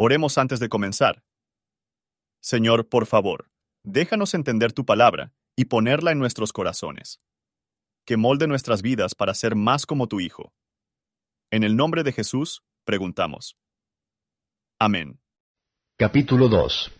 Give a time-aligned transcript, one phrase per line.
[0.00, 1.24] Oremos antes de comenzar.
[2.40, 3.50] Señor, por favor,
[3.82, 7.20] déjanos entender tu palabra y ponerla en nuestros corazones.
[8.06, 10.52] Que molde nuestras vidas para ser más como tu Hijo.
[11.50, 13.56] En el nombre de Jesús, preguntamos.
[14.78, 15.18] Amén.
[15.96, 16.92] Capítulo 2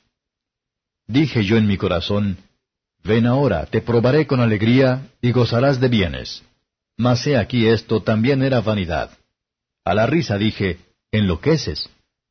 [1.07, 2.39] Dije yo en mi corazón,
[3.05, 6.43] Ven ahora, te probaré con alegría, y gozarás de bienes.
[6.96, 9.17] Mas he aquí esto también era vanidad.
[9.85, 10.80] A la risa dije,
[11.12, 11.89] Enloqueces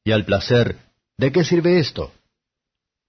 [0.07, 0.77] y al placer,
[1.17, 2.13] ¿de qué sirve esto?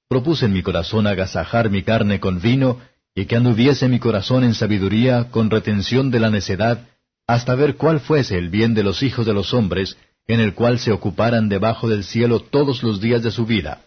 [0.08, 2.80] Propuse en mi corazón agasajar mi carne con vino,
[3.14, 6.88] y que anduviese mi corazón en sabiduría con retención de la necedad,
[7.24, 10.80] hasta ver cuál fuese el bien de los hijos de los hombres, en el cual
[10.80, 13.82] se ocuparan debajo del cielo todos los días de su vida.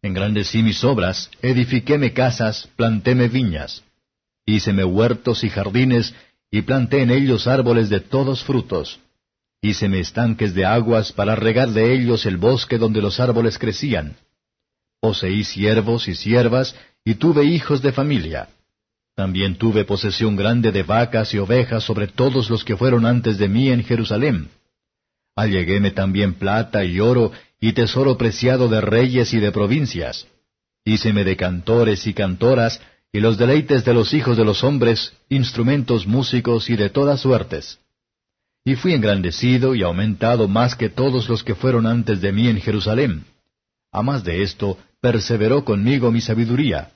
[0.00, 3.84] Engrandecí mis obras, edifiquéme casas, plantéme viñas.
[4.46, 6.14] Híceme huertos y jardines,
[6.50, 8.98] y planté en ellos árboles de todos frutos.
[9.60, 14.16] Híceme estanques de aguas para regar de ellos el bosque donde los árboles crecían.
[15.00, 18.48] Poseí siervos y siervas, y tuve hijos de familia.
[19.16, 23.48] También tuve posesión grande de vacas y ovejas sobre todos los que fueron antes de
[23.48, 24.48] mí en Jerusalén.
[25.34, 30.28] Alleguéme también plata y oro, y tesoro preciado de reyes y de provincias.
[30.84, 32.80] Híceme de cantores y cantoras,
[33.12, 37.80] y los deleites de los hijos de los hombres, instrumentos músicos y de todas suertes
[38.64, 42.60] y fui engrandecido y aumentado más que todos los que fueron antes de mí en
[42.60, 43.24] Jerusalén.
[43.90, 46.90] A más de esto, perseveró conmigo mi sabiduría.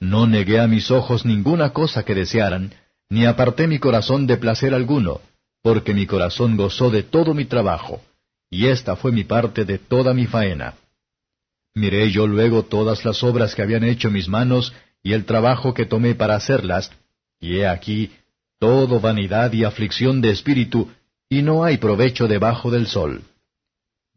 [0.00, 2.72] No negué a mis ojos ninguna cosa que desearan,
[3.10, 5.20] ni aparté mi corazón de placer alguno,
[5.62, 8.00] porque mi corazón gozó de todo mi trabajo,
[8.50, 10.74] y esta fue mi parte de toda mi faena.
[11.74, 15.86] Miré yo luego todas las obras que habían hecho mis manos, y el trabajo que
[15.86, 16.92] tomé para hacerlas,
[17.40, 18.12] y he aquí
[18.58, 20.90] todo vanidad y aflicción de espíritu,
[21.28, 23.22] y no hay provecho debajo del sol.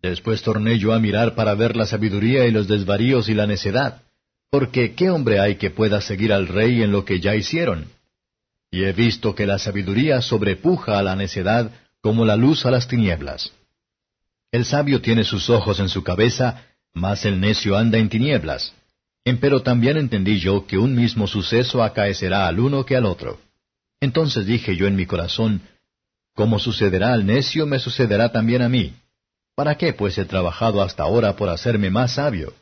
[0.01, 4.01] Después torné yo a mirar para ver la sabiduría y los desvaríos y la necedad,
[4.49, 7.85] porque ¿qué hombre hay que pueda seguir al rey en lo que ya hicieron?
[8.71, 11.71] Y he visto que la sabiduría sobrepuja a la necedad
[12.01, 13.51] como la luz a las tinieblas.
[14.51, 18.73] El sabio tiene sus ojos en su cabeza, mas el necio anda en tinieblas.
[19.23, 23.39] Empero también entendí yo que un mismo suceso acaecerá al uno que al otro.
[24.01, 25.61] Entonces dije yo en mi corazón,
[26.33, 28.93] Como sucederá al necio, me sucederá también a mí.
[29.55, 32.53] ¿Para qué pues he trabajado hasta ahora por hacerme más sabio?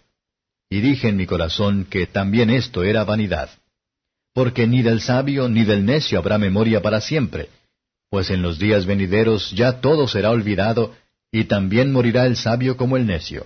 [0.70, 3.50] Y dije en mi corazón que también esto era vanidad.
[4.34, 7.50] Porque ni del sabio ni del necio habrá memoria para siempre,
[8.10, 10.96] pues en los días venideros ya todo será olvidado,
[11.32, 13.46] y también morirá el sabio como el necio.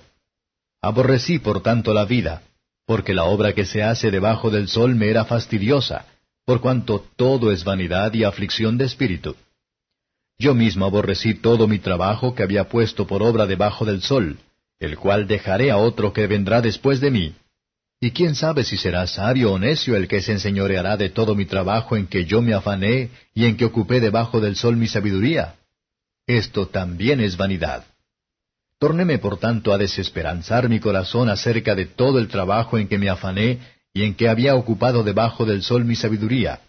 [0.82, 2.44] Aborrecí por tanto la vida,
[2.86, 6.06] porque la obra que se hace debajo del sol me era fastidiosa,
[6.46, 9.36] por cuanto todo es vanidad y aflicción de espíritu.
[10.38, 14.38] Yo mismo aborrecí todo mi trabajo que había puesto por obra debajo del sol,
[14.80, 17.36] el cual dejaré a otro que vendrá después de mí.
[18.02, 21.46] Y quién sabe si será sabio o necio el que se enseñoreará de todo mi
[21.46, 25.56] trabajo en que yo me afané y en que ocupé debajo del sol mi sabiduría.
[26.28, 27.86] Esto también es vanidad.
[28.78, 33.10] Tornéme por tanto a desesperanzar mi corazón acerca de todo el trabajo en que me
[33.10, 33.60] afané
[33.94, 36.62] y en que había ocupado debajo del sol mi sabiduría.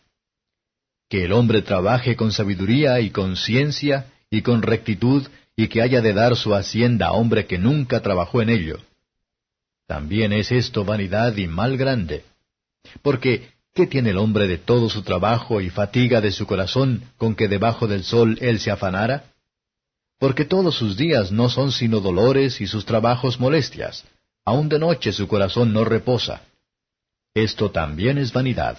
[1.08, 5.26] Que el hombre trabaje con sabiduría y con ciencia y con rectitud,
[5.56, 8.80] y que haya de dar su hacienda a hombre que nunca trabajó en ello.
[9.86, 12.24] También es esto vanidad y mal grande.
[13.02, 17.36] Porque, ¿qué tiene el hombre de todo su trabajo y fatiga de su corazón con
[17.36, 19.24] que debajo del sol él se afanara?
[20.18, 24.04] Porque todos sus días no son sino dolores y sus trabajos molestias.
[24.44, 26.42] Aun de noche su corazón no reposa.
[27.34, 28.78] Esto también es vanidad.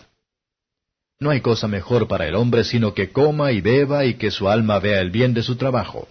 [1.20, 4.50] No hay cosa mejor para el hombre sino que coma y beba y que su
[4.50, 6.08] alma vea el bien de su trabajo.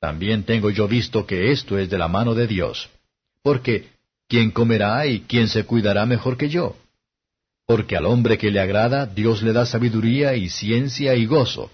[0.00, 2.88] También tengo yo visto que esto es de la mano de Dios.
[3.42, 3.88] Porque,
[4.28, 6.76] ¿quién comerá y quién se cuidará mejor que yo?
[7.66, 11.70] Porque al hombre que le agrada, Dios le da sabiduría y ciencia y gozo,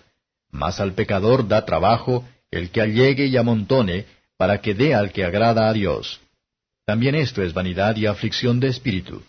[0.50, 5.24] mas al pecador da trabajo el que allegue y amontone, para que dé al que
[5.24, 6.20] agrada a Dios.
[6.86, 9.22] También esto es vanidad y aflicción de espíritu.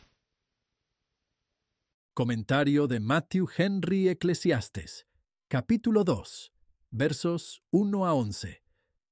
[2.19, 5.07] Comentario de Matthew Henry Eclesiastes,
[5.47, 6.51] capítulo 2,
[6.91, 8.61] versos 1 a 11.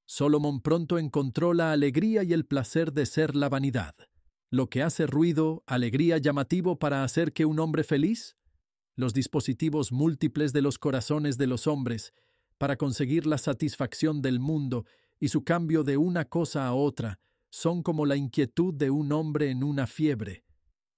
[0.04, 3.96] Solomon pronto encontró la alegría y el placer de ser la vanidad.
[4.50, 8.36] Lo que hace ruido, alegría llamativo para hacer que un hombre feliz,
[8.98, 12.14] los dispositivos múltiples de los corazones de los hombres,
[12.58, 14.84] para conseguir la satisfacción del mundo
[15.18, 17.22] y su cambio de una cosa a otra,
[17.52, 20.44] son como la inquietud de un hombre en una fiebre,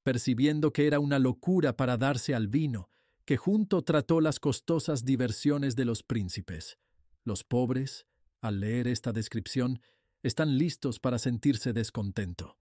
[0.10, 2.90] percibiendo que era una locura para darse al vino,
[3.26, 6.80] que junto trató las costosas diversiones de los príncipes.
[7.24, 8.08] Los pobres,
[8.42, 9.84] al leer esta descripción,
[10.24, 12.58] están listos para sentirse descontento.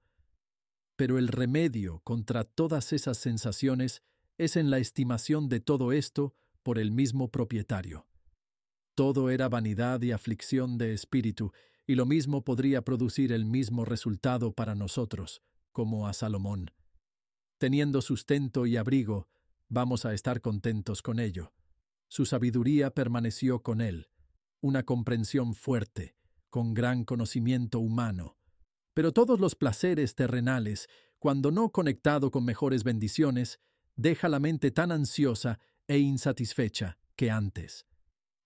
[0.94, 4.02] Pero el remedio contra todas esas sensaciones
[4.36, 8.06] es en la estimación de todo esto por el mismo propietario.
[8.94, 11.52] Todo era vanidad y aflicción de espíritu,
[11.86, 15.40] y lo mismo podría producir el mismo resultado para nosotros,
[15.72, 16.72] como a Salomón.
[17.58, 19.28] Teniendo sustento y abrigo,
[19.68, 21.52] vamos a estar contentos con ello.
[22.06, 24.08] Su sabiduría permaneció con él,
[24.60, 26.14] una comprensión fuerte,
[26.50, 28.36] con gran conocimiento humano.
[28.94, 30.88] Pero todos los placeres terrenales,
[31.18, 33.58] cuando no conectado con mejores bendiciones,
[33.96, 35.58] deja la mente tan ansiosa
[35.88, 37.86] e insatisfecha que antes.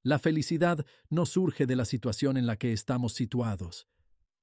[0.02, 3.86] La felicidad no surge de la situación en la que estamos situados.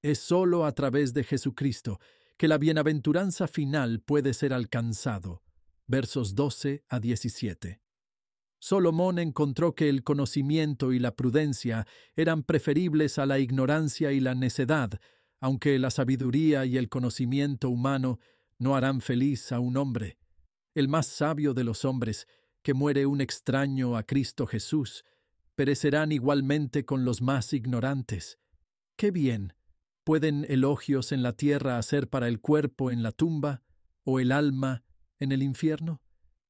[0.04, 2.00] Es sólo a través de Jesucristo
[2.40, 5.44] que la bienaventuranza final puede ser alcanzado.
[5.88, 7.82] Versos 12 a 17.
[8.60, 14.36] Solomón encontró que el conocimiento y la prudencia eran preferibles a la ignorancia y la
[14.36, 15.02] necedad,
[15.42, 18.20] aunque la sabiduría y el conocimiento humano
[18.58, 20.18] no harán feliz a un hombre.
[20.74, 22.26] El más sabio de los hombres,
[22.62, 25.04] que muere un extraño a Cristo Jesús,
[25.56, 28.40] perecerán igualmente con los más ignorantes.
[28.96, 29.59] Qué bien
[30.10, 33.62] pueden elogios en la tierra hacer para el cuerpo en la tumba
[34.04, 34.84] o el alma
[35.20, 36.02] en el infierno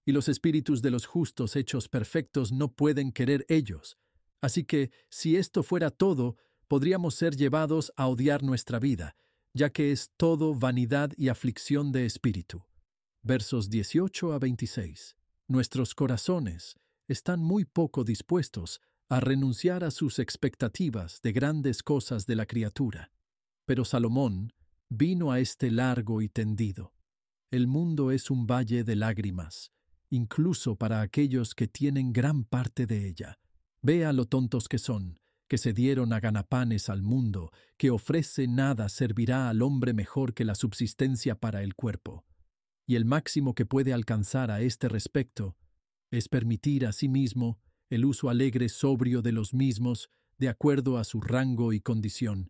[0.06, 3.98] y los espíritus de los justos hechos perfectos no pueden querer ellos.
[4.40, 6.38] Así que, si esto fuera todo,
[6.70, 9.18] podríamos ser llevados a odiar nuestra vida,
[9.54, 12.64] ya que es todo vanidad y aflicción de espíritu.
[13.24, 15.18] Versos 18 a 26.
[15.50, 16.78] Nuestros corazones
[17.10, 18.80] están muy poco dispuestos
[19.10, 23.12] a renunciar a sus expectativas de grandes cosas de la criatura.
[23.70, 24.52] Pero Salomón
[24.90, 26.92] vino a este largo y tendido.
[27.52, 29.72] El mundo es un valle de lágrimas,
[30.10, 33.38] incluso para aquellos que tienen gran parte de ella.
[33.84, 38.90] Vea lo tontos que son, que se dieron a ganapanes al mundo, que ofrece nada
[38.90, 42.26] servirá al hombre mejor que la subsistencia para el cuerpo.
[42.88, 45.56] Y el máximo que puede alcanzar a este respecto
[46.10, 47.60] es permitir a sí mismo
[47.92, 52.50] el uso alegre sobrio de los mismos de acuerdo a su rango y condición.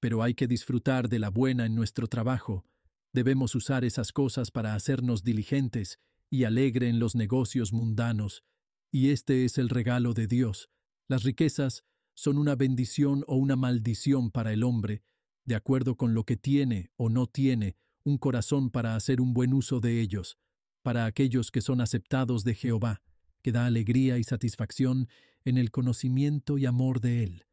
[0.00, 2.64] Pero hay que disfrutar de la buena en nuestro trabajo,
[3.12, 5.98] debemos usar esas cosas para hacernos diligentes
[6.30, 8.44] y alegre en los negocios mundanos,
[8.90, 10.70] y este es el regalo de Dios.
[11.08, 15.02] Las riquezas son una bendición o una maldición para el hombre,
[15.44, 19.52] de acuerdo con lo que tiene o no tiene un corazón para hacer un buen
[19.52, 20.38] uso de ellos,
[20.82, 23.02] para aquellos que son aceptados de Jehová,
[23.42, 25.08] que da alegría y satisfacción
[25.44, 27.46] en el conocimiento y amor de Él.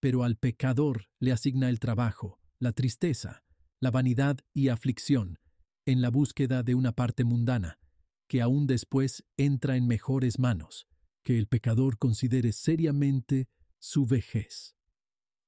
[0.00, 3.44] Pero al pecador le asigna el trabajo, la tristeza,
[3.80, 5.38] la vanidad y aflicción,
[5.86, 7.78] en la búsqueda de una parte mundana,
[8.28, 10.86] que aún después entra en mejores manos,
[11.22, 13.48] que el pecador considere seriamente
[13.78, 14.74] su vejez.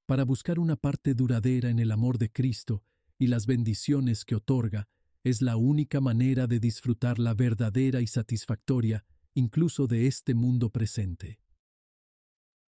[0.05, 2.83] Para buscar una parte duradera en el amor de Cristo
[3.17, 4.87] y las bendiciones que otorga,
[5.23, 11.39] es la única manera de disfrutar la verdadera y satisfactoria incluso de este mundo presente.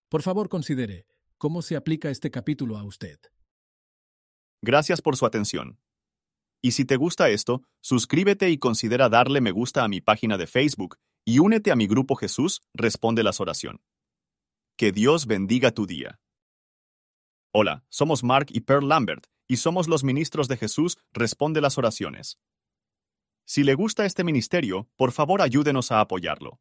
[0.09, 1.07] Por favor, considere
[1.41, 3.19] cómo se aplica este capítulo a usted.
[4.63, 5.79] Gracias por su atención.
[6.63, 10.47] Y si te gusta esto, suscríbete y considera darle me gusta a mi página de
[10.47, 13.81] Facebook y únete a mi grupo Jesús Responde las Oración.
[14.77, 16.21] Que Dios bendiga tu día.
[17.53, 22.39] Hola, somos Mark y Pearl Lambert y somos los ministros de Jesús Responde las Oraciones.
[23.47, 26.61] Si le gusta este ministerio, por favor ayúdenos a apoyarlo.